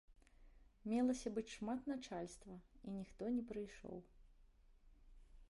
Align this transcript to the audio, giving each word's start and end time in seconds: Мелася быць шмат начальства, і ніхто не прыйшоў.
Мелася 0.93 1.31
быць 1.35 1.51
шмат 1.57 1.81
начальства, 1.91 2.57
і 2.85 2.95
ніхто 2.97 3.23
не 3.37 3.43
прыйшоў. 3.53 3.97